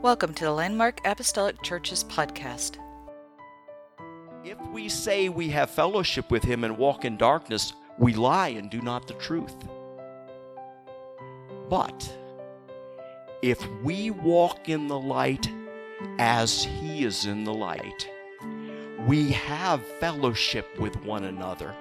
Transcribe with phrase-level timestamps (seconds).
[0.00, 2.76] Welcome to the Landmark Apostolic Church's podcast.
[4.44, 8.70] If we say we have fellowship with him and walk in darkness, we lie and
[8.70, 9.56] do not the truth.
[11.68, 12.16] But
[13.42, 15.50] if we walk in the light
[16.20, 18.08] as he is in the light,
[19.04, 21.74] we have fellowship with one another.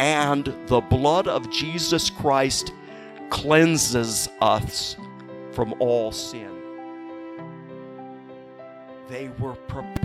[0.00, 2.72] And the blood of Jesus Christ
[3.30, 4.96] cleanses us
[5.52, 6.57] from all sin.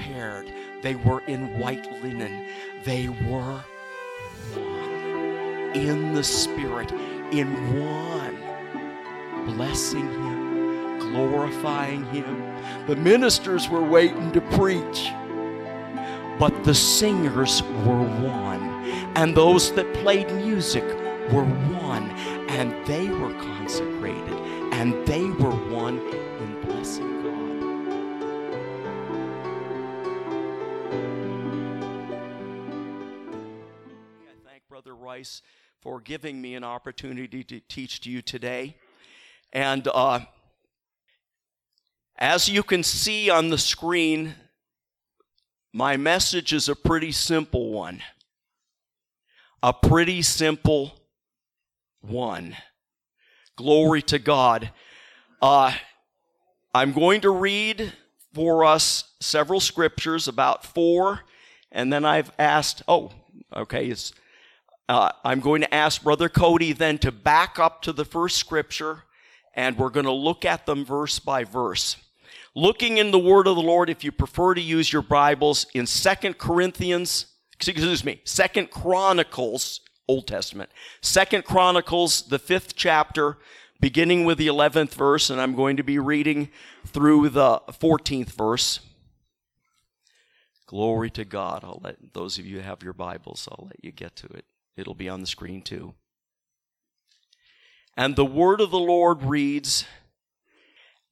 [0.03, 0.51] Prepared.
[0.81, 2.47] They were in white linen.
[2.83, 3.63] They were
[4.53, 6.91] one in the Spirit,
[7.31, 7.47] in
[7.79, 8.37] one,
[9.45, 12.85] blessing Him, glorifying Him.
[12.87, 15.11] The ministers were waiting to preach,
[16.37, 18.63] but the singers were one.
[19.15, 20.83] And those that played music
[21.31, 22.09] were one.
[22.49, 24.33] And they were consecrated.
[24.73, 25.99] And they were one
[35.81, 38.77] For giving me an opportunity to teach to you today.
[39.51, 40.21] And uh,
[42.17, 44.35] as you can see on the screen,
[45.73, 48.01] my message is a pretty simple one.
[49.61, 50.99] A pretty simple
[52.01, 52.55] one.
[53.55, 54.71] Glory to God.
[55.41, 55.73] Uh,
[56.73, 57.93] I'm going to read
[58.33, 61.21] for us several scriptures, about four,
[61.71, 63.11] and then I've asked, oh,
[63.55, 64.13] okay, it's,
[64.93, 69.05] uh, I'm going to ask Brother Cody then to back up to the first scripture,
[69.55, 71.97] and we're going to look at them verse by verse.
[72.53, 75.87] Looking in the word of the Lord, if you prefer to use your Bibles, in
[75.87, 80.69] Second Corinthians, excuse me, Second Chronicles, Old Testament,
[81.01, 83.39] Second Chronicles, the fifth chapter,
[83.79, 86.49] beginning with the 11th verse, and I'm going to be reading
[86.85, 88.79] through the 14th verse.
[90.67, 91.63] Glory to God.
[91.63, 94.45] I'll let those of you have your Bibles, I'll let you get to it.
[94.75, 95.93] It'll be on the screen too.
[97.95, 99.85] And the word of the Lord reads,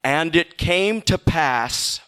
[0.03, 2.01] And it came to pass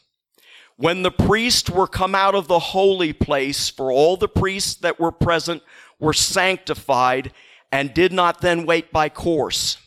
[0.78, 5.00] when the priests were come out of the holy place, for all the priests that
[5.00, 5.62] were present
[6.00, 7.32] were sanctified
[7.72, 9.78] and did not then wait by course.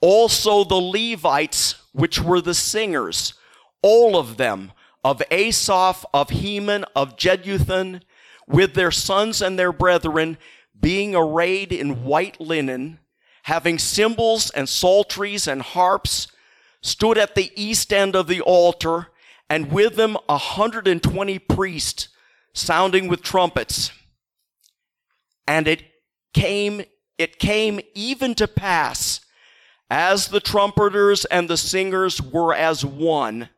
[0.00, 3.34] Also the Levites, which were the singers,
[3.82, 4.72] all of them,
[5.04, 8.02] of Asaph, of Heman, of Jeduthun,
[8.46, 10.38] with their sons and their brethren,
[10.80, 12.98] being arrayed in white linen,
[13.44, 16.28] having cymbals and psalteries and harps,
[16.82, 19.08] stood at the east end of the altar,
[19.50, 22.08] and with them a hundred and twenty priests,
[22.52, 23.90] sounding with trumpets.
[25.46, 25.84] And it
[26.34, 26.82] came,
[27.16, 29.20] it came even to pass,
[29.90, 33.48] as the trumpeters and the singers were as one,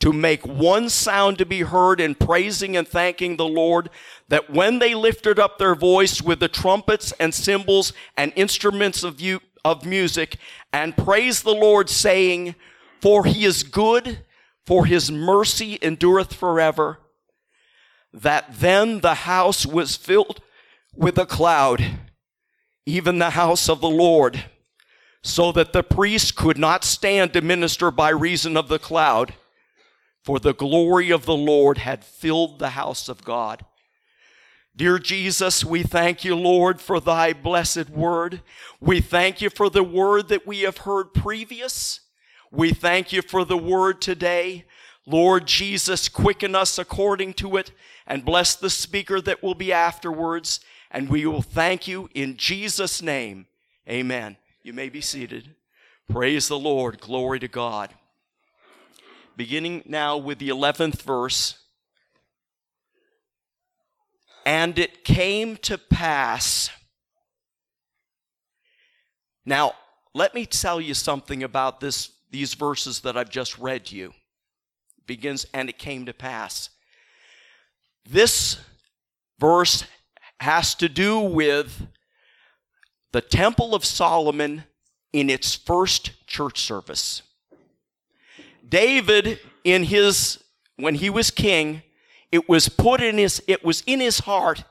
[0.00, 3.90] to make one sound to be heard in praising and thanking the Lord,
[4.28, 9.20] that when they lifted up their voice with the trumpets and cymbals and instruments of,
[9.20, 10.36] you, of music,
[10.72, 12.54] and praised the Lord, saying,
[13.00, 14.24] For he is good,
[14.64, 16.98] for his mercy endureth forever,
[18.12, 20.40] that then the house was filled
[20.94, 21.84] with a cloud,
[22.86, 24.44] even the house of the Lord,
[25.22, 29.34] so that the priest could not stand to minister by reason of the cloud
[30.28, 33.64] for the glory of the Lord had filled the house of God.
[34.76, 38.42] Dear Jesus, we thank you, Lord, for thy blessed word.
[38.78, 42.00] We thank you for the word that we have heard previous.
[42.52, 44.66] We thank you for the word today.
[45.06, 47.72] Lord Jesus, quicken us according to it
[48.06, 50.60] and bless the speaker that will be afterwards.
[50.90, 53.46] And we will thank you in Jesus' name.
[53.88, 54.36] Amen.
[54.62, 55.54] You may be seated.
[56.06, 57.00] Praise the Lord.
[57.00, 57.94] Glory to God
[59.38, 61.58] beginning now with the 11th verse.
[64.44, 66.70] And it came to pass.
[69.46, 69.74] Now,
[70.12, 74.12] let me tell you something about this, these verses that I've just read you.
[74.98, 76.70] It begins, and it came to pass.
[78.04, 78.58] This
[79.38, 79.84] verse
[80.40, 81.86] has to do with
[83.12, 84.64] the Temple of Solomon
[85.12, 87.22] in its first church service.
[88.68, 90.42] David, in his,
[90.76, 91.82] when he was king,
[92.30, 94.64] it was put in his, it was in his heart,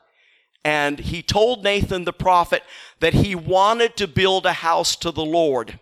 [0.64, 2.62] and he told Nathan the prophet
[3.00, 5.78] that he wanted to build a house to the Lord.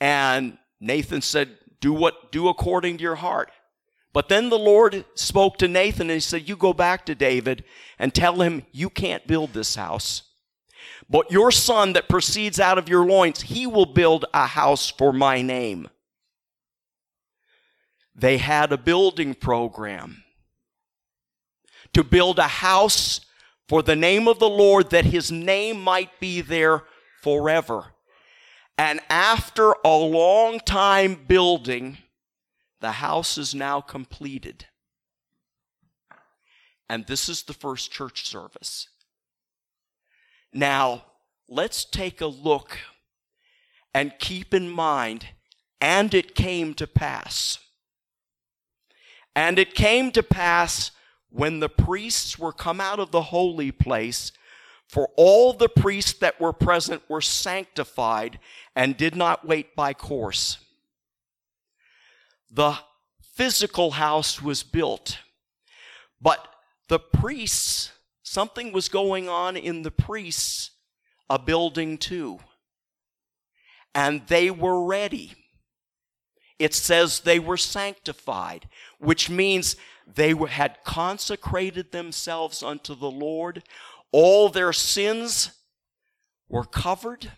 [0.00, 3.50] And Nathan said, do what, do according to your heart.
[4.12, 7.64] But then the Lord spoke to Nathan and he said, you go back to David
[7.98, 10.22] and tell him you can't build this house.
[11.10, 15.12] But your son that proceeds out of your loins, he will build a house for
[15.12, 15.88] my name.
[18.18, 20.24] They had a building program
[21.92, 23.20] to build a house
[23.68, 26.82] for the name of the Lord that his name might be there
[27.22, 27.92] forever.
[28.76, 31.98] And after a long time building,
[32.80, 34.66] the house is now completed.
[36.88, 38.88] And this is the first church service.
[40.52, 41.04] Now,
[41.48, 42.78] let's take a look
[43.94, 45.26] and keep in mind,
[45.80, 47.58] and it came to pass.
[49.38, 50.90] And it came to pass
[51.30, 54.32] when the priests were come out of the holy place,
[54.88, 58.40] for all the priests that were present were sanctified
[58.74, 60.58] and did not wait by course.
[62.50, 62.78] The
[63.36, 65.18] physical house was built,
[66.20, 66.44] but
[66.88, 67.92] the priests,
[68.24, 70.72] something was going on in the priests,
[71.30, 72.40] a building too.
[73.94, 75.34] And they were ready.
[76.58, 78.68] It says they were sanctified,
[78.98, 79.76] which means
[80.06, 83.62] they had consecrated themselves unto the Lord.
[84.10, 85.52] All their sins
[86.48, 87.32] were covered.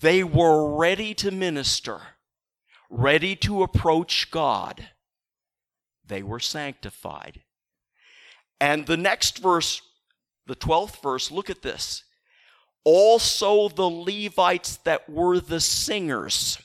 [0.00, 2.00] They were ready to minister,
[2.88, 4.88] ready to approach God.
[6.04, 7.42] They were sanctified.
[8.60, 9.82] And the next verse,
[10.46, 12.04] the 12th verse, look at this.
[12.84, 16.58] Also the Levites that were the singers.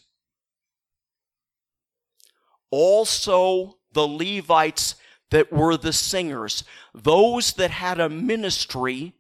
[2.70, 4.96] Also the Levites
[5.32, 9.14] that were the singers, those that had a ministry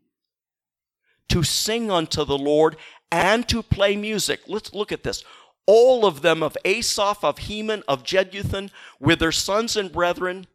[1.29, 2.77] to sing unto the Lord
[3.11, 4.41] and to play music.
[4.47, 5.23] Let's look at this.
[5.65, 10.47] All of them of Asaph, of Heman, of Jeduthun, with their sons and brethren,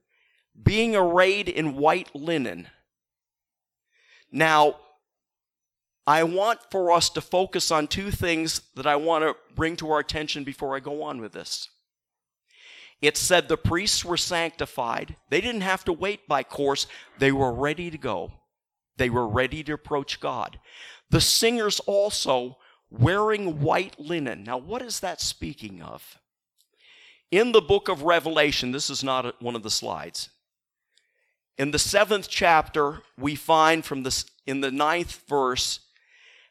[0.62, 2.68] being arrayed in white linen.
[4.30, 4.76] Now,
[6.06, 9.90] I want for us to focus on two things that I want to bring to
[9.92, 11.68] our attention before I go on with this.
[13.02, 15.16] It said the priests were sanctified.
[15.28, 16.87] They didn't have to wait by course,
[17.19, 18.32] they were ready to go.
[18.96, 20.60] They were ready to approach God.
[21.10, 22.58] The singers also
[22.90, 24.44] wearing white linen.
[24.44, 26.19] Now, what is that speaking of?
[27.32, 30.28] In the book of Revelation, this is not one of the slides.
[31.58, 35.81] In the seventh chapter, we find from this in the ninth verse,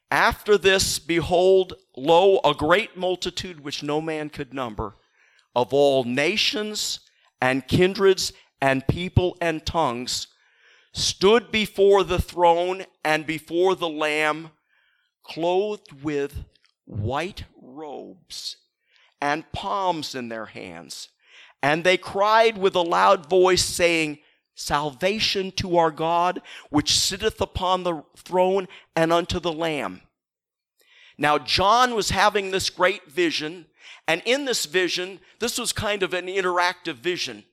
[0.10, 4.96] after this, behold, lo, a great multitude which no man could number
[5.56, 7.00] of all nations
[7.42, 10.28] and kindreds and people and tongues
[10.94, 14.52] stood before the throne and before the Lamb,
[15.24, 16.46] clothed with
[16.86, 18.58] white robes
[19.22, 21.10] and palms in their hands.
[21.64, 24.20] And they cried with a loud voice, saying,
[24.56, 30.02] Salvation to our God, which sitteth upon the throne and unto the Lamb.
[31.18, 33.68] Now, John was having this great vision
[34.08, 37.44] and in this vision, this was kind of an interactive vision.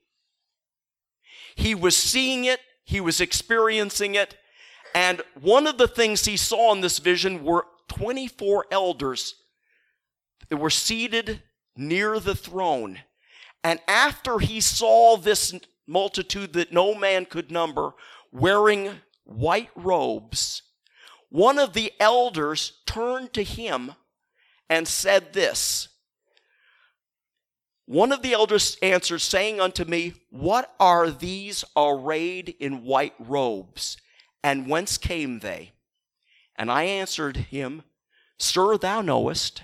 [1.57, 4.37] He was seeing it, he was experiencing it,
[4.95, 9.35] and one of the things he saw in this vision were 24 elders
[10.49, 11.43] that were seated
[11.77, 13.01] near the throne.
[13.63, 15.55] And after he saw this
[15.87, 17.93] multitude that no man could number
[18.33, 18.91] wearing
[19.25, 20.63] white robes,
[21.29, 23.93] one of the elders turned to him
[24.70, 25.89] and said this
[27.89, 33.97] one of the elders answered, saying unto me, What are these arrayed in white robes?
[34.45, 35.73] And whence came they?
[36.55, 37.85] And I answered him,
[38.39, 39.63] Sir, thou knowest.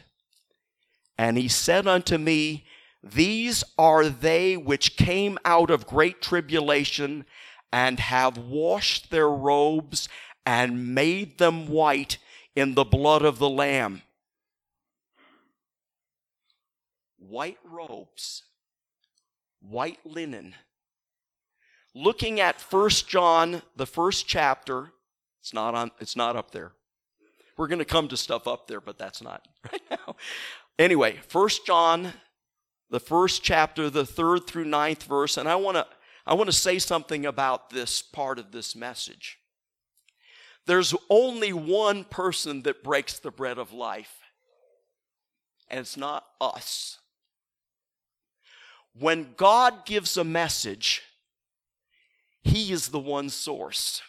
[1.18, 2.64] And he said unto me,
[3.02, 7.26] These are they which came out of great tribulation
[7.70, 10.08] and have washed their robes
[10.46, 12.16] and made them white
[12.56, 14.00] in the blood of the Lamb
[17.28, 18.42] white robes,
[19.60, 20.54] white linen.
[21.94, 24.90] Looking at First John, the first chapter,
[25.40, 26.72] it's not on it's not up there.
[27.56, 30.16] We're going to come to stuff up there, but that's not right now.
[30.78, 32.12] Anyway, First John,
[32.90, 35.86] the first chapter, the third through ninth verse, and I want to
[36.26, 39.38] I want to say something about this part of this message.
[40.66, 44.18] There's only one person that breaks the bread of life,
[45.68, 46.98] and it's not us.
[48.98, 51.02] When God gives a message,
[52.42, 54.02] He is the one source.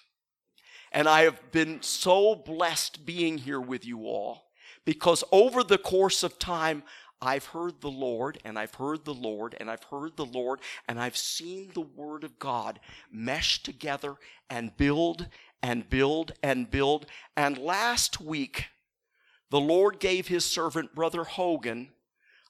[0.92, 4.46] And I have been so blessed being here with you all
[4.86, 6.84] because over the course of time,
[7.22, 11.00] I've heard the Lord and I've heard the Lord and I've heard the Lord and
[11.00, 12.80] I've seen the Word of God
[13.12, 14.16] mesh together
[14.50, 15.28] and build
[15.64, 17.08] and build and build.
[17.36, 18.68] And last week,
[19.50, 21.90] the Lord gave His servant, Brother Hogan,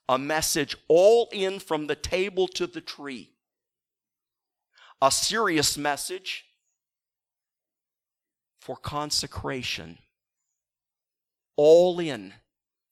[0.07, 3.31] a message all in from the table to the tree.
[5.01, 6.45] A serious message
[8.59, 9.97] for consecration.
[11.55, 12.33] All in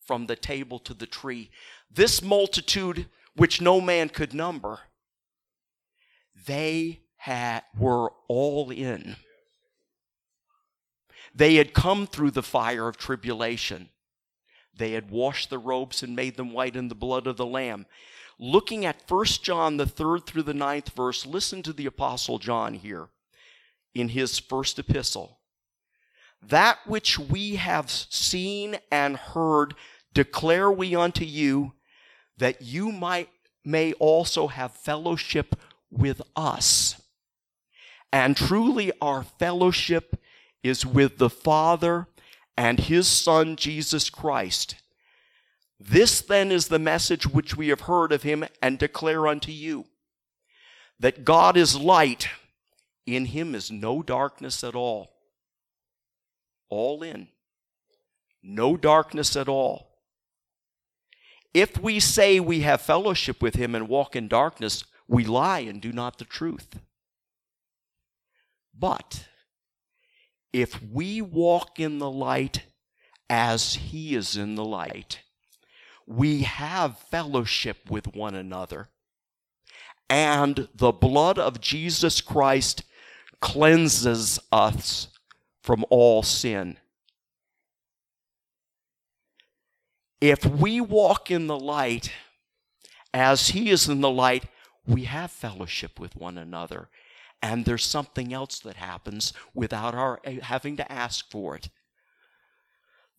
[0.05, 1.50] from the table to the tree.
[1.89, 4.79] This multitude, which no man could number,
[6.46, 9.15] they had, were all in.
[11.34, 13.89] They had come through the fire of tribulation.
[14.75, 17.86] They had washed the robes and made them white in the blood of the Lamb.
[18.39, 22.74] Looking at 1 John, the third through the ninth verse, listen to the Apostle John
[22.74, 23.10] here
[23.94, 25.39] in his first epistle.
[26.42, 29.75] That which we have seen and heard
[30.13, 31.74] declare we unto you,
[32.38, 33.30] that you might
[33.63, 35.56] may also have fellowship
[35.89, 37.01] with us.
[38.12, 40.20] And truly our fellowship
[40.63, 42.08] is with the Father
[42.57, 44.75] and his Son, Jesus Christ.
[45.79, 49.86] This then is the message which we have heard of him and declare unto you
[51.00, 52.29] that God is light,
[53.05, 55.12] in him is no darkness at all.
[56.69, 57.27] All in.
[58.41, 59.89] No darkness at all.
[61.53, 65.81] If we say we have fellowship with him and walk in darkness, we lie and
[65.81, 66.79] do not the truth.
[68.77, 69.27] But
[70.53, 72.63] if we walk in the light
[73.29, 75.19] as he is in the light,
[76.05, 78.89] we have fellowship with one another.
[80.10, 82.83] And the blood of Jesus Christ
[83.41, 85.07] cleanses us
[85.63, 86.77] from all sin.
[90.22, 92.12] If we walk in the light
[93.13, 94.45] as he is in the light,
[94.86, 96.89] we have fellowship with one another.
[97.43, 101.69] And there's something else that happens without our eh, having to ask for it.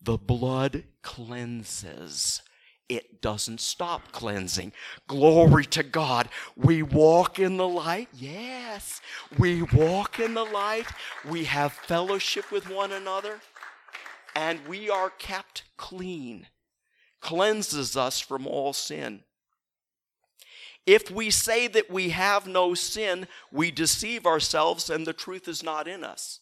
[0.01, 2.41] The blood cleanses.
[2.89, 4.73] It doesn't stop cleansing.
[5.07, 6.29] Glory to God.
[6.55, 8.09] We walk in the light.
[8.13, 8.99] Yes.
[9.37, 10.87] We walk in the light.
[11.23, 13.41] We have fellowship with one another.
[14.35, 16.47] And we are kept clean.
[17.21, 19.21] Cleanses us from all sin.
[20.85, 25.63] If we say that we have no sin, we deceive ourselves and the truth is
[25.63, 26.41] not in us.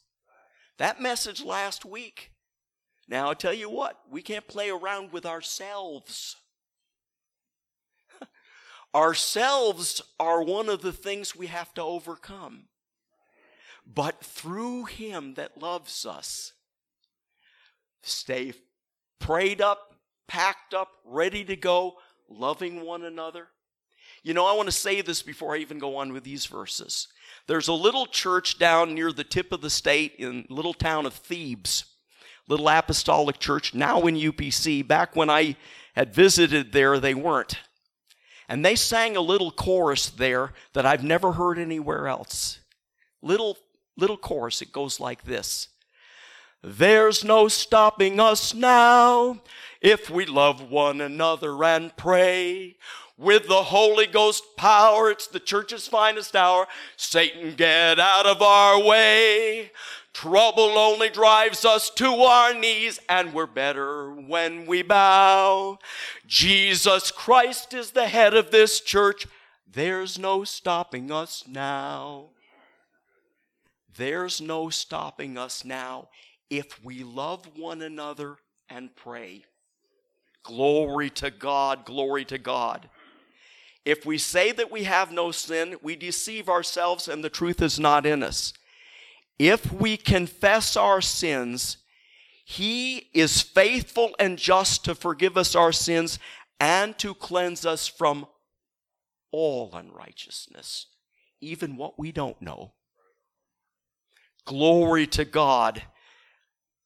[0.77, 2.31] That message last week.
[3.07, 6.35] Now, i tell you what, we can't play around with ourselves.
[8.95, 12.65] ourselves are one of the things we have to overcome.
[13.85, 16.53] But through Him that loves us,
[18.01, 18.53] stay
[19.19, 19.95] prayed up,
[20.27, 21.95] packed up, ready to go,
[22.29, 23.49] loving one another
[24.23, 27.09] you know, I want to say this before I even go on with these verses.
[27.47, 31.13] There's a little church down near the tip of the state in little town of
[31.13, 31.83] Thebes,
[32.47, 34.87] little apostolic church, now in UPC.
[34.87, 35.57] Back when I
[35.93, 37.57] had visited there, they weren't.
[38.47, 42.59] And they sang a little chorus there that I've never heard anywhere else.
[43.21, 43.57] Little
[43.97, 44.61] little chorus.
[44.61, 45.67] It goes like this.
[46.61, 49.41] There's no stopping us now
[49.81, 52.77] if we love one another and pray
[53.17, 55.09] with the Holy Ghost power.
[55.11, 56.67] It's the church's finest hour.
[56.97, 59.71] Satan, get out of our way.
[60.13, 65.79] Trouble only drives us to our knees, and we're better when we bow.
[66.27, 69.25] Jesus Christ is the head of this church.
[69.71, 72.29] There's no stopping us now.
[73.95, 76.09] There's no stopping us now
[76.49, 78.37] if we love one another
[78.69, 79.45] and pray.
[80.43, 82.89] Glory to God, glory to God.
[83.85, 87.79] If we say that we have no sin, we deceive ourselves and the truth is
[87.79, 88.53] not in us.
[89.37, 91.77] If we confess our sins,
[92.45, 96.19] he is faithful and just to forgive us our sins
[96.59, 98.25] and to cleanse us from
[99.31, 100.87] all unrighteousness,
[101.41, 102.73] even what we don't know.
[104.45, 105.83] Glory to God.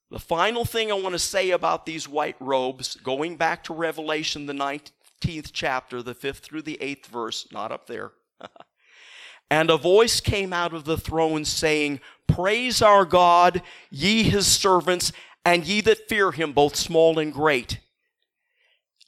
[0.09, 4.45] The final thing I want to say about these white robes, going back to Revelation,
[4.45, 8.11] the ninth, 15th chapter, the 5th through the 8th verse, not up there.
[9.51, 15.11] and a voice came out of the throne saying, Praise our God, ye his servants,
[15.45, 17.79] and ye that fear him, both small and great.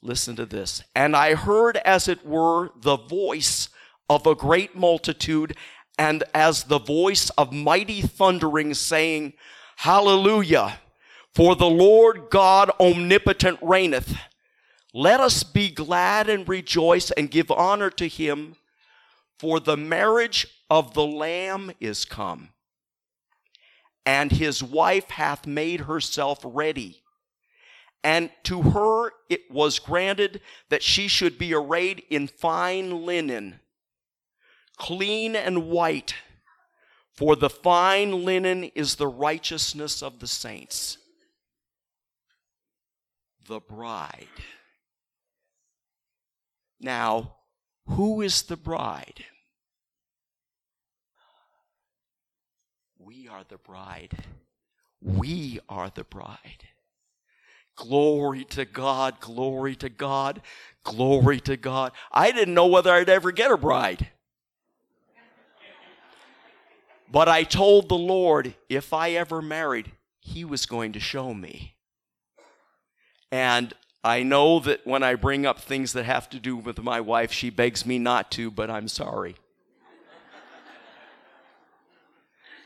[0.02, 0.82] Listen to this.
[0.94, 3.68] And I heard, as it were, the voice
[4.08, 5.56] of a great multitude,
[5.98, 9.34] and as the voice of mighty thundering, saying,
[9.76, 10.78] Hallelujah!
[11.34, 14.16] For the Lord God omnipotent reigneth.
[14.92, 18.56] Let us be glad and rejoice and give honor to him,
[19.38, 22.50] for the marriage of the Lamb is come,
[24.04, 27.02] and his wife hath made herself ready.
[28.02, 33.60] And to her it was granted that she should be arrayed in fine linen,
[34.76, 36.14] clean and white,
[37.12, 40.96] for the fine linen is the righteousness of the saints.
[43.46, 44.26] The bride.
[46.80, 47.34] Now,
[47.86, 49.24] who is the bride?
[52.98, 54.12] We are the bride.
[55.02, 56.68] We are the bride.
[57.76, 60.42] Glory to God, glory to God,
[60.84, 61.92] glory to God.
[62.12, 64.08] I didn't know whether I'd ever get a bride.
[67.10, 71.74] But I told the Lord if I ever married, He was going to show me.
[73.32, 73.72] And
[74.02, 77.32] I know that when I bring up things that have to do with my wife,
[77.32, 79.36] she begs me not to, but I'm sorry.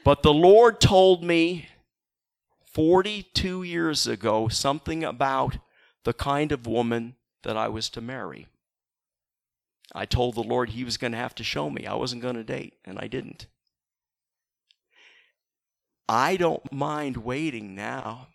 [0.05, 1.69] but the Lord told me
[2.73, 5.59] 42 years ago something about
[6.05, 8.47] the kind of woman that I was to marry.
[9.93, 11.87] I told the Lord he was going to have to show me.
[11.87, 13.47] I wasn't going to date, and I didn't.
[16.09, 18.29] I don't mind waiting now.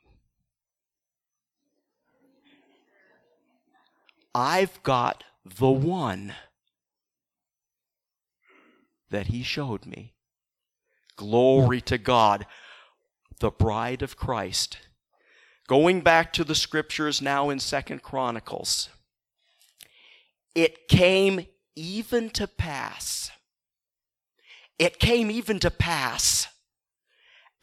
[4.33, 6.33] I've got the one
[9.09, 10.13] that he showed me.
[11.15, 12.45] Glory to God
[13.39, 14.77] the bride of Christ.
[15.67, 18.89] Going back to the scriptures now in Second Chronicles,
[20.55, 21.45] it came
[21.75, 23.31] even to pass.
[24.77, 26.47] It came even to pass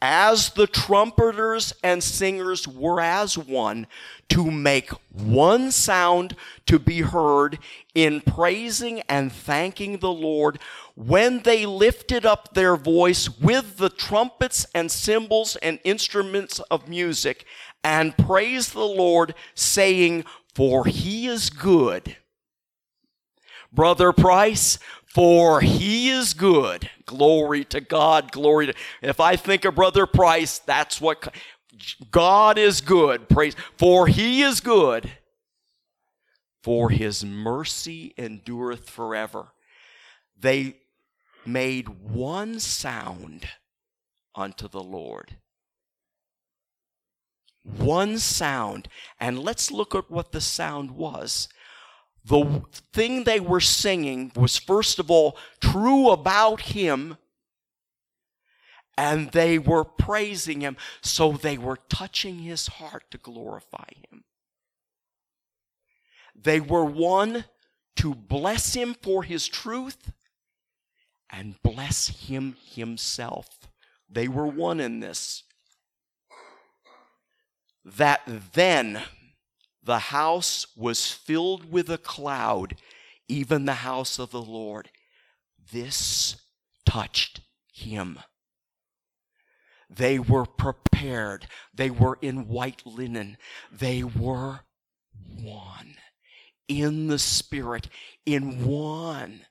[0.01, 3.87] as the trumpeters and singers were as one,
[4.29, 6.35] to make one sound
[6.65, 7.57] to be heard
[7.95, 10.59] in praising and thanking the Lord
[10.95, 17.45] when they lifted up their voice with the trumpets and cymbals and instruments of music
[17.83, 22.17] and praised the Lord, saying, For he is good.
[23.71, 26.89] Brother Price, for he is good.
[27.05, 28.31] Glory to God.
[28.31, 28.73] Glory to.
[29.01, 31.33] If I think of Brother Price, that's what
[32.11, 33.29] God is good.
[33.29, 33.55] Praise.
[33.77, 35.11] For he is good.
[36.61, 39.47] For his mercy endureth forever.
[40.39, 40.77] They
[41.45, 43.47] made one sound
[44.35, 45.37] unto the Lord.
[47.63, 48.87] One sound.
[49.19, 51.47] And let's look at what the sound was.
[52.27, 52.63] The
[52.93, 57.17] thing they were singing was, first of all, true about him,
[58.97, 64.25] and they were praising him, so they were touching his heart to glorify him.
[66.35, 67.45] They were one
[67.97, 70.11] to bless him for his truth
[71.29, 73.47] and bless him himself.
[74.09, 75.43] They were one in this.
[77.85, 78.21] That
[78.53, 79.01] then,
[79.87, 82.75] the house was filled with a cloud,
[83.29, 84.89] even the house of the Lord.
[85.71, 86.35] This
[86.85, 87.39] touched
[87.71, 88.19] him.
[89.89, 91.47] They were prepared.
[91.73, 93.37] They were in white linen.
[93.71, 94.59] They were
[95.41, 95.95] one
[96.67, 97.87] in the Spirit,
[98.25, 99.45] in one,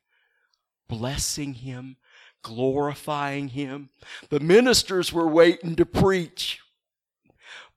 [0.87, 1.97] blessing Him,
[2.43, 3.89] glorifying Him.
[4.29, 6.61] The ministers were waiting to preach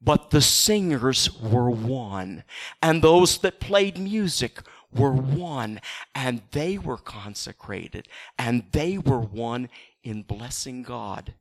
[0.02, 2.44] but the singers were one,
[2.82, 4.62] and those that played music
[4.94, 5.80] were one,
[6.16, 8.08] and they were consecrated,
[8.38, 9.70] and they were one
[10.04, 11.34] in blessing God.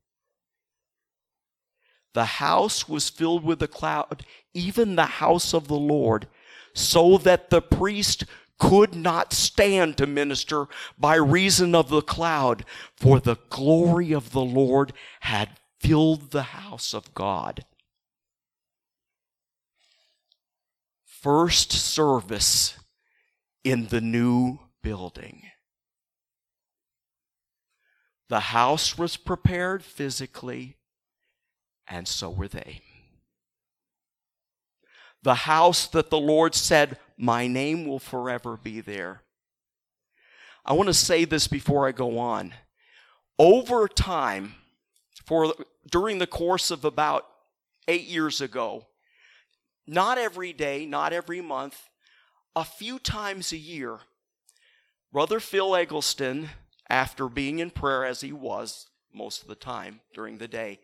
[2.14, 6.26] The house was filled with a cloud, even the house of the Lord,
[6.74, 8.24] so that the priest
[8.58, 10.66] could not stand to minister
[10.98, 12.64] by reason of the cloud,
[12.96, 17.64] for the glory of the Lord had filled the house of God.
[21.22, 22.78] First service
[23.64, 25.42] in the new building.
[28.28, 30.76] The house was prepared physically,
[31.86, 32.82] and so were they.
[35.22, 39.22] The house that the Lord said, My name will forever be there.
[40.64, 42.54] I want to say this before I go on.
[43.38, 44.54] Over time,
[45.24, 45.54] for
[45.90, 47.26] during the course of about
[47.88, 48.87] eight years ago,
[49.88, 51.88] not every day, not every month,
[52.54, 53.98] a few times a year,
[55.10, 56.50] Brother Phil Eggleston,
[56.90, 60.78] after being in prayer as he was most of the time during the day,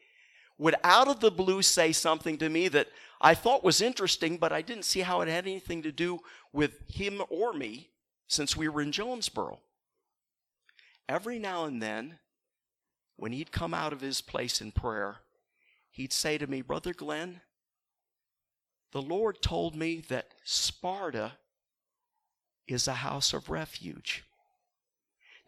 [0.56, 2.88] would out of the blue say something to me that
[3.20, 6.20] I thought was interesting, but I didn't see how it had anything to do
[6.52, 7.90] with him or me
[8.26, 9.60] since we were in Jonesboro.
[11.08, 12.18] Every now and then,
[13.16, 15.16] when he'd come out of his place in prayer,
[15.90, 17.42] he'd say to me, Brother Glenn,
[18.94, 21.32] the Lord told me that Sparta
[22.68, 24.24] is a house of refuge.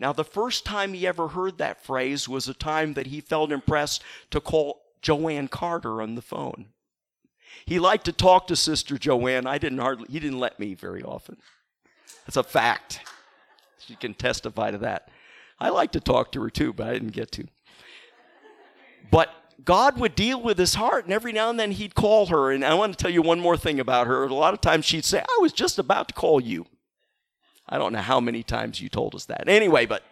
[0.00, 3.52] Now, the first time he ever heard that phrase was a time that he felt
[3.52, 6.66] impressed to call Joanne Carter on the phone.
[7.64, 9.46] He liked to talk to Sister Joanne.
[9.46, 11.36] I didn't hardly, he didn't let me very often.
[12.26, 13.00] That's a fact.
[13.78, 15.08] She can testify to that.
[15.60, 17.46] I like to talk to her too, but I didn't get to.
[19.12, 19.30] But
[19.64, 22.52] God would deal with his heart, and every now and then he'd call her.
[22.52, 24.24] And I want to tell you one more thing about her.
[24.24, 26.66] A lot of times she'd say, I was just about to call you.
[27.68, 29.48] I don't know how many times you told us that.
[29.48, 30.02] Anyway, but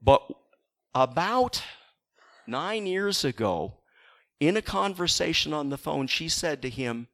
[0.00, 0.22] but
[0.94, 1.62] about
[2.46, 3.74] nine years ago,
[4.38, 7.08] in a conversation on the phone, she said to him,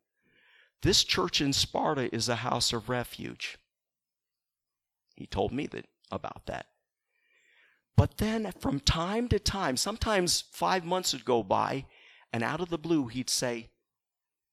[0.83, 3.57] This church in Sparta is a house of refuge.
[5.14, 6.66] He told me that about that.
[7.96, 11.87] But then from time to time, sometimes five months would go by,
[12.33, 13.70] and out of the blue, he'd say,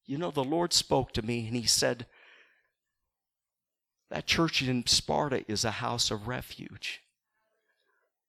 [0.06, 2.06] You know, the Lord spoke to me, and he said,
[4.10, 7.02] That church in Sparta is a house of refuge.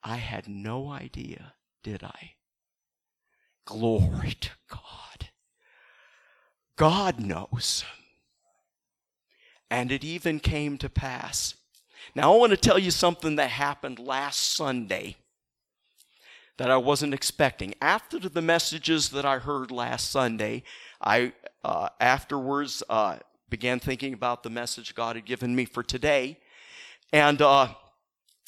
[0.02, 2.32] I had no idea, did I?
[3.66, 5.30] Glory to God.
[6.76, 7.84] God knows.
[9.70, 11.54] And it even came to pass.
[12.14, 15.16] Now, I want to tell you something that happened last Sunday
[16.56, 17.74] that I wasn't expecting.
[17.80, 20.62] After the messages that I heard last Sunday,
[21.00, 21.32] I
[21.64, 23.16] uh, afterwards uh,
[23.48, 26.38] began thinking about the message God had given me for today.
[27.12, 27.68] And uh,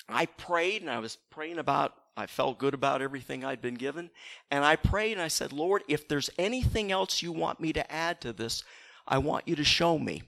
[0.09, 4.11] I prayed, and I was praying about I felt good about everything I'd been given.
[4.51, 7.93] And I prayed and I said, Lord, if there's anything else you want me to
[7.93, 8.63] add to this,
[9.09, 10.23] I want you to show me.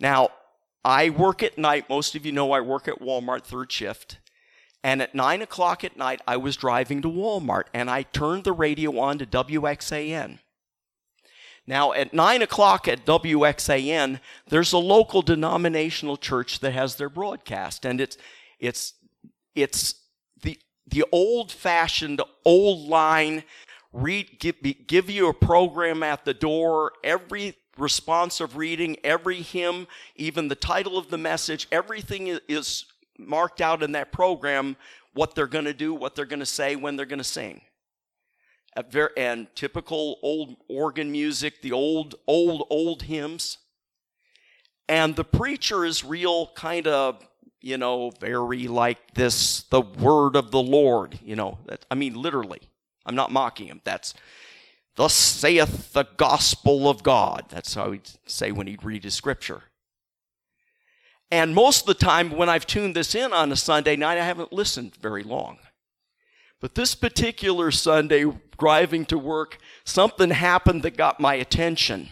[0.00, 0.30] Now,
[0.84, 1.88] I work at night.
[1.88, 4.18] Most of you know I work at Walmart third shift.
[4.84, 8.52] And at 9 o'clock at night, I was driving to Walmart and I turned the
[8.52, 10.38] radio on to WXAN.
[11.66, 17.84] Now, at 9 o'clock at WXAN, there's a local denominational church that has their broadcast.
[17.84, 18.16] And it's,
[18.60, 18.92] it's,
[19.56, 19.96] it's
[20.42, 23.42] the the old fashioned, old line,
[23.92, 29.86] read, give, give you a program at the door, every responsive reading, every hymn,
[30.16, 32.86] even the title of the message, everything is
[33.18, 34.76] marked out in that program
[35.14, 37.60] what they're going to do, what they're going to say, when they're going to sing.
[39.16, 43.58] And typical old organ music, the old, old, old hymns.
[44.88, 47.26] And the preacher is real kind of
[47.66, 51.58] you know, very like this, the word of the Lord, you know.
[51.66, 52.60] That, I mean, literally.
[53.04, 53.80] I'm not mocking him.
[53.82, 54.14] That's,
[54.96, 57.44] thus saith the gospel of God.
[57.50, 59.62] That's how he'd say when he'd read his scripture.
[61.30, 64.24] And most of the time when I've tuned this in on a Sunday night, I
[64.24, 65.58] haven't listened very long.
[66.60, 68.24] But this particular Sunday,
[68.58, 72.08] driving to work, something happened that got my attention.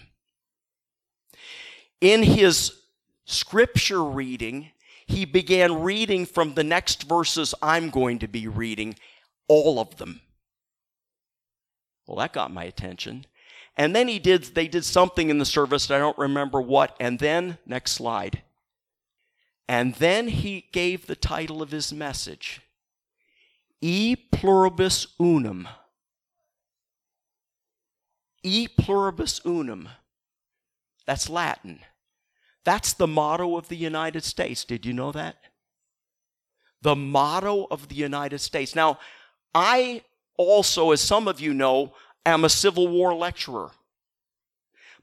[2.00, 2.72] In his
[3.24, 4.70] scripture reading,
[5.06, 8.96] he began reading from the next verses I'm going to be reading,
[9.48, 10.20] all of them.
[12.06, 13.26] Well, that got my attention.
[13.76, 16.96] And then he did, they did something in the service, I don't remember what.
[17.00, 18.42] And then, next slide.
[19.68, 22.60] And then he gave the title of his message
[23.80, 25.68] E pluribus unum.
[28.42, 29.88] E pluribus unum.
[31.06, 31.80] That's Latin.
[32.64, 34.64] That's the motto of the United States.
[34.64, 35.36] Did you know that?
[36.82, 38.74] The motto of the United States.
[38.74, 38.98] Now,
[39.54, 40.02] I
[40.36, 41.94] also, as some of you know,
[42.26, 43.70] am a Civil War lecturer.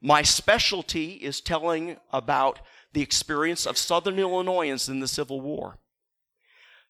[0.02, 2.60] My specialty is telling about
[2.94, 5.78] the experience of Southern Illinoisans in the Civil War.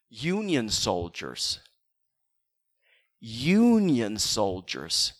[0.08, 1.60] Union soldiers.
[3.20, 5.12] Union soldiers.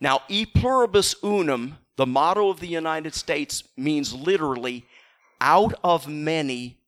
[0.00, 4.86] Now, e pluribus unum, the motto of the United States, means literally
[5.40, 6.78] out of many,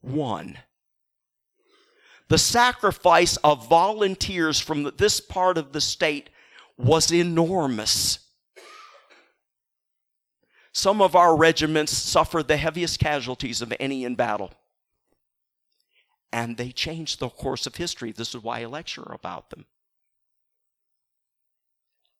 [0.00, 0.58] one.
[2.28, 6.28] The sacrifice of volunteers from this part of the state
[6.76, 8.18] was enormous.
[10.72, 14.52] Some of our regiments suffered the heaviest casualties of any in battle.
[16.30, 18.12] And they changed the course of history.
[18.12, 19.64] This is why I lecture about them.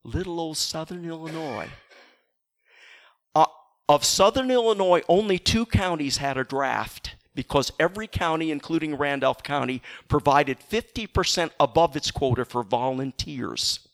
[0.03, 1.69] Little old Southern Illinois
[3.35, 3.47] uh,
[3.89, 7.08] of southern Illinois, only two counties had a draft
[7.39, 13.87] because every county, including Randolph County, provided 50% above its quota for volunteers.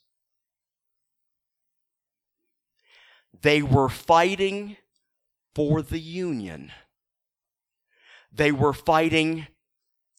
[3.42, 4.78] They were fighting
[5.54, 6.72] for the Union.
[8.32, 9.48] They were fighting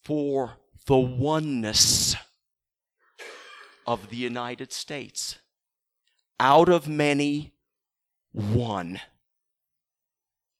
[0.04, 2.16] for the oneness
[3.88, 5.40] of the United States.
[6.40, 7.56] Out of many,
[8.32, 9.02] one.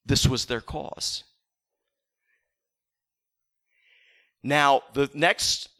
[0.04, 1.22] This was their cause.
[4.46, 5.70] Now, the next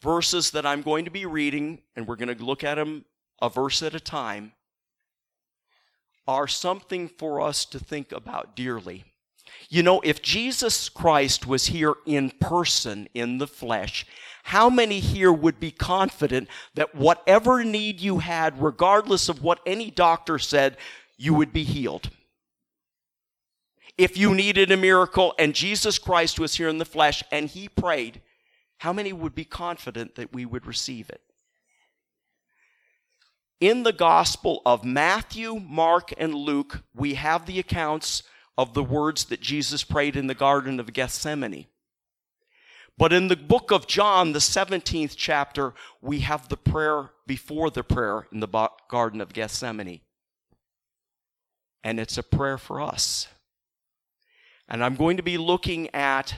[0.00, 3.04] verses that I'm going to be reading, and we're going to look at them
[3.42, 4.52] a verse at a time,
[6.26, 9.04] are something for us to think about dearly.
[9.68, 14.06] You know, if Jesus Christ was here in person in the flesh,
[14.44, 19.90] how many here would be confident that whatever need you had, regardless of what any
[19.90, 20.78] doctor said,
[21.18, 22.08] you would be healed?
[23.96, 27.68] If you needed a miracle and Jesus Christ was here in the flesh and he
[27.68, 28.22] prayed,
[28.78, 31.20] how many would be confident that we would receive it?
[33.60, 38.24] In the Gospel of Matthew, Mark, and Luke, we have the accounts
[38.58, 41.66] of the words that Jesus prayed in the Garden of Gethsemane.
[42.98, 47.82] But in the book of John, the 17th chapter, we have the prayer before the
[47.82, 50.00] prayer in the Garden of Gethsemane.
[51.82, 53.28] And it's a prayer for us.
[54.68, 56.36] And I'm going to be looking at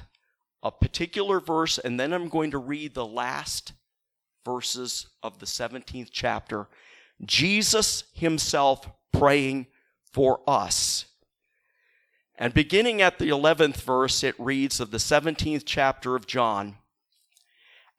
[0.62, 3.72] a particular verse, and then I'm going to read the last
[4.44, 6.68] verses of the 17th chapter.
[7.24, 9.66] Jesus himself praying
[10.12, 11.06] for us.
[12.38, 16.76] And beginning at the 11th verse, it reads of the 17th chapter of John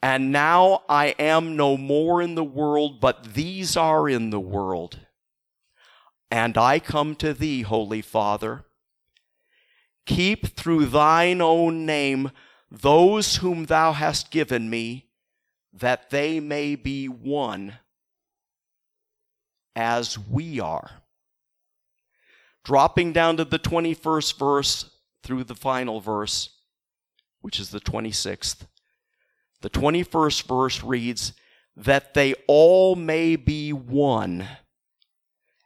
[0.01, 4.99] And now I am no more in the world, but these are in the world.
[6.29, 8.65] And I come to thee, Holy Father.
[10.07, 12.31] Keep through thine own name
[12.71, 15.09] those whom thou hast given me,
[15.73, 17.75] that they may be one
[19.75, 21.03] as we are.
[22.63, 24.89] Dropping down to the 21st verse
[25.23, 26.49] through the final verse,
[27.41, 28.65] which is the 26th.
[29.61, 31.33] The 21st verse reads,
[31.75, 34.47] That they all may be one,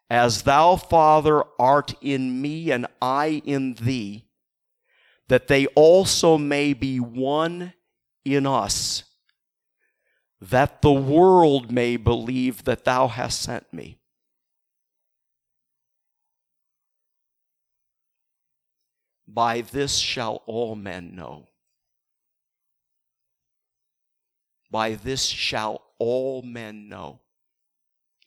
[0.09, 4.25] as thou, Father, art in me and I in thee
[5.31, 7.71] that they also may be one
[8.25, 9.05] in us,
[10.41, 13.97] that the world may believe that thou hast sent me.
[19.25, 21.47] By this shall all men know.
[24.69, 27.21] By this shall all men know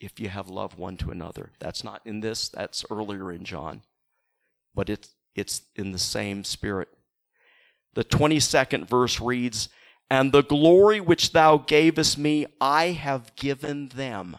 [0.00, 1.50] if you have love one to another.
[1.58, 3.82] That's not in this, that's earlier in John.
[4.74, 6.88] But it's it's in the same spirit.
[7.94, 9.68] The 22nd verse reads,
[10.10, 14.36] And the glory which thou gavest me, I have given them.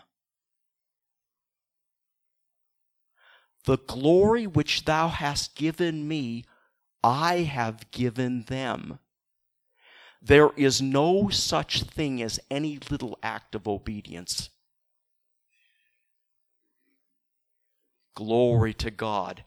[3.65, 6.45] The glory which thou hast given me,
[7.03, 8.99] I have given them.
[10.21, 14.49] There is no such thing as any little act of obedience.
[18.15, 19.43] Glory to God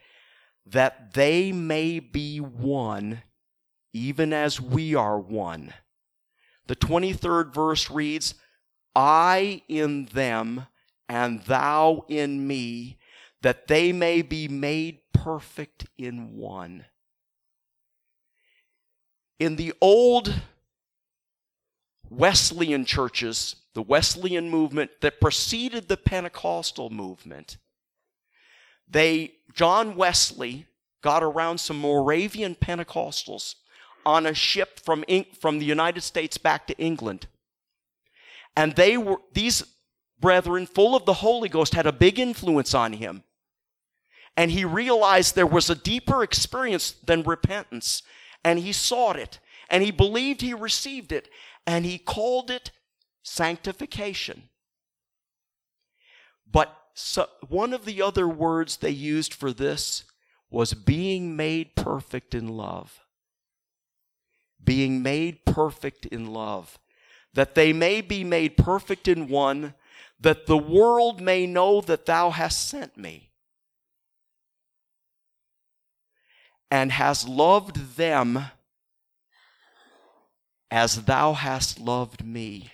[0.70, 3.22] that they may be one,
[3.92, 5.72] even as we are one.
[6.66, 8.35] The 23rd verse reads,
[8.94, 10.66] I in them
[11.09, 12.98] and thou in me,
[13.40, 16.85] that they may be made perfect in one.
[19.38, 20.42] In the old
[22.11, 27.57] Wesleyan churches, the Wesleyan movement that preceded the Pentecostal movement,
[28.90, 30.66] they John Wesley
[31.03, 33.57] got around some Moravian Pentecostals
[34.05, 35.05] on a ship from,
[35.40, 37.27] from the United States back to England.
[38.57, 39.64] And they were, these
[40.18, 43.22] brethren, full of the Holy Ghost, had a big influence on him.
[44.37, 48.03] And he realized there was a deeper experience than repentance.
[48.44, 49.40] And he sought it.
[49.68, 51.29] And he believed he received it.
[51.66, 52.70] And he called it
[53.22, 54.48] sanctification.
[56.51, 60.02] But so one of the other words they used for this
[60.50, 63.04] was being made perfect in love.
[64.62, 66.76] Being made perfect in love.
[67.34, 69.74] That they may be made perfect in one,
[70.18, 73.30] that the world may know that thou hast sent me.
[76.68, 78.46] And hast loved them
[80.68, 82.72] as thou hast loved me.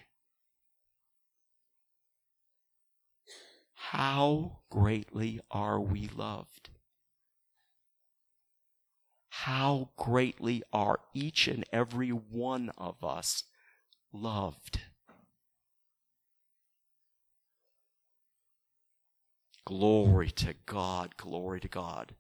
[3.95, 6.71] How greatly are we loved?
[9.29, 13.45] How greatly are each and every one of us
[14.13, 14.81] loved?
[19.65, 22.17] Glory to God, glory to God.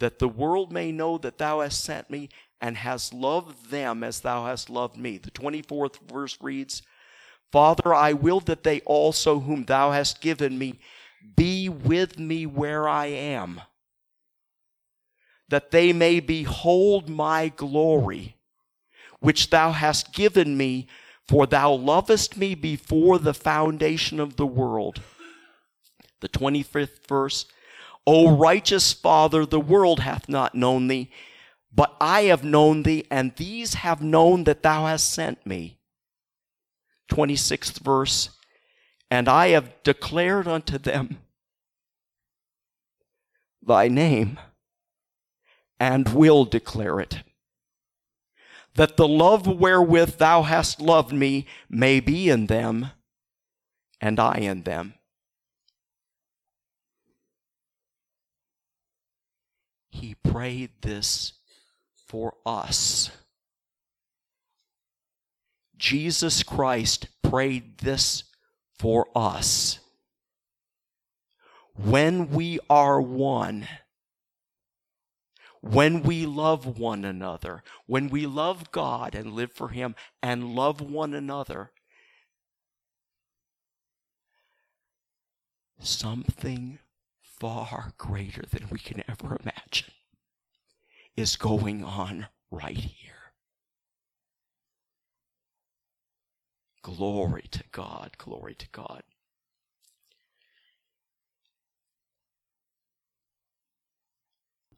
[0.00, 2.28] That the world may know that thou hast sent me
[2.60, 5.16] and hast loved them as thou hast loved me.
[5.16, 6.82] The 24th verse reads,
[7.52, 10.78] Father, I will that they also, whom thou hast given me,
[11.36, 13.60] be with me where I am,
[15.48, 18.36] that they may behold my glory,
[19.18, 20.86] which thou hast given me,
[21.26, 25.00] for thou lovest me before the foundation of the world.
[26.20, 27.46] The 25th verse,
[28.06, 31.10] O righteous Father, the world hath not known thee,
[31.72, 35.79] but I have known thee, and these have known that thou hast sent me.
[37.10, 38.30] 26th verse,
[39.10, 41.18] and I have declared unto them
[43.62, 44.38] thy name
[45.78, 47.22] and will declare it.
[48.74, 52.90] That the love wherewith thou hast loved me may be in them
[54.00, 54.94] and I in them.
[59.90, 61.34] He prayed this
[62.06, 63.10] for us.
[65.80, 68.24] Jesus Christ prayed this
[68.78, 69.78] for us.
[71.74, 73.66] When we are one,
[75.62, 80.82] when we love one another, when we love God and live for Him and love
[80.82, 81.70] one another,
[85.78, 86.78] something
[87.22, 89.94] far greater than we can ever imagine
[91.16, 93.19] is going on right here.
[96.82, 99.02] Glory to God, glory to God.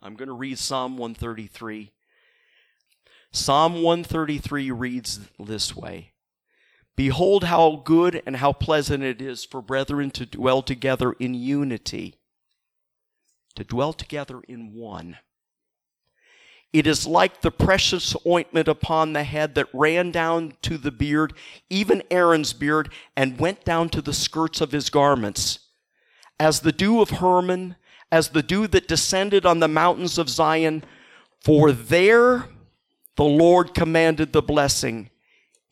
[0.02, 1.92] I'm going to read Psalm 133.
[3.30, 6.12] Psalm 133 reads this way
[6.96, 12.16] Behold, how good and how pleasant it is for brethren to dwell together in unity,
[13.54, 15.18] to dwell together in one.
[16.72, 21.35] It is like the precious ointment upon the head that ran down to the beard,
[21.68, 25.58] even Aaron's beard, and went down to the skirts of his garments.
[26.40, 27.76] As the dew of Hermon,
[28.11, 30.82] as the dew that descended on the mountains of Zion,
[31.42, 32.48] for there
[33.16, 35.11] the Lord commanded the blessing,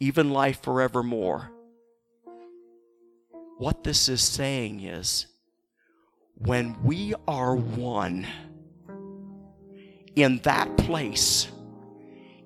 [0.01, 1.51] even life forevermore.
[3.57, 5.27] What this is saying is,
[6.35, 8.27] when we are one,
[10.23, 11.49] in that place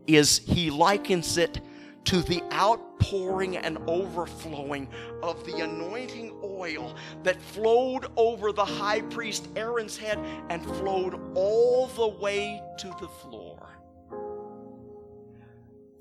[0.07, 1.61] is he likens it
[2.05, 4.89] to the outpouring and overflowing
[5.23, 10.19] of the anointing oil that flowed over the high priest Aaron's head
[10.51, 13.71] and flowed all the way to the floor.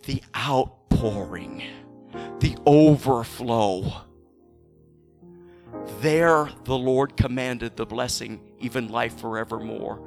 [0.06, 1.64] The outpouring,
[2.40, 3.94] the overflow.
[6.02, 10.02] There the Lord commanded the blessing, even life forevermore.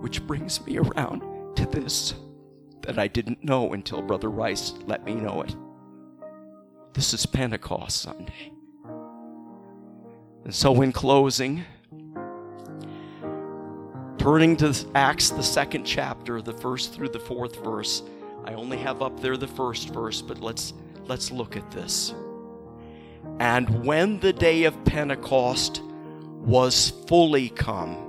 [0.00, 1.22] Which brings me around
[1.56, 2.14] to this
[2.82, 5.54] that I didn't know until Brother Rice let me know it.
[6.94, 8.52] This is Pentecost Sunday.
[10.44, 11.62] And so, in closing,
[14.16, 18.02] turning to Acts, the second chapter, the first through the fourth verse,
[18.44, 20.72] I only have up there the first verse, but let's,
[21.06, 22.14] let's look at this.
[23.40, 28.07] And when the day of Pentecost was fully come,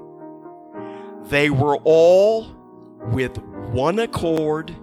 [1.30, 2.48] they were all
[3.12, 3.38] with
[3.72, 4.76] one accord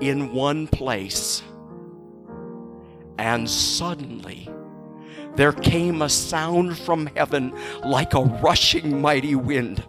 [0.00, 1.42] in one place.
[3.18, 4.48] And suddenly
[5.36, 9.84] there came a sound from heaven like a rushing mighty wind,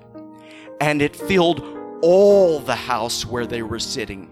[0.80, 1.64] and it filled
[2.02, 4.30] all the house where they were sitting.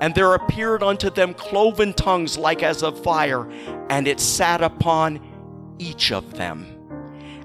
[0.00, 3.48] And there appeared unto them cloven tongues like as of fire,
[3.90, 5.20] and it sat upon
[5.78, 6.71] each of them.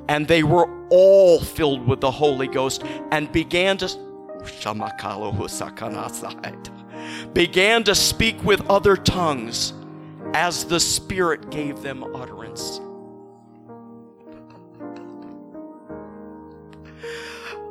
[0.10, 4.08] And they were all filled with the Holy Ghost and began to
[7.34, 9.74] began to speak with other tongues
[10.34, 12.80] as the Spirit gave them utterance.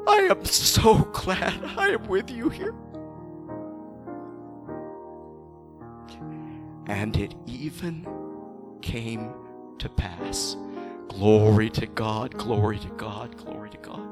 [0.09, 2.75] I am so glad I am with you here.
[6.87, 8.07] And it even
[8.81, 9.33] came
[9.79, 10.57] to pass
[11.09, 14.07] Glory to God, glory to God, glory to God.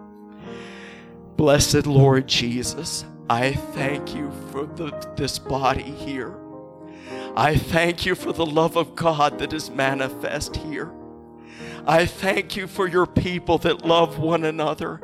[1.37, 6.35] Blessed Lord Jesus, I thank you for the, this body here.
[7.37, 10.93] I thank you for the love of God that is manifest here.
[11.87, 15.01] I thank you for your people that love one another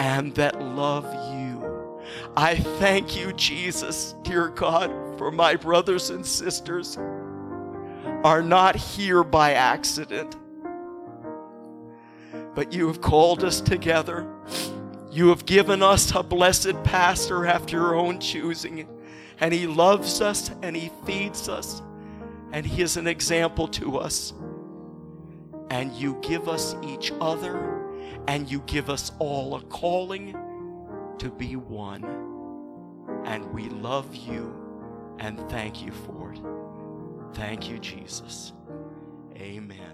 [0.00, 1.04] and that love
[1.34, 2.00] you.
[2.36, 6.96] I thank you, Jesus, dear God, for my brothers and sisters
[8.24, 10.36] are not here by accident
[12.54, 14.26] but you have called us together.
[15.10, 18.88] You have given us a blessed pastor after your own choosing,
[19.40, 21.82] and he loves us and he feeds us,
[22.52, 24.32] and he is an example to us.
[25.70, 27.82] And you give us each other,
[28.28, 30.36] and you give us all a calling
[31.18, 32.04] to be one.
[33.24, 34.54] And we love you
[35.18, 36.40] and thank you for it.
[37.34, 38.52] Thank you, Jesus.
[39.36, 39.93] Amen.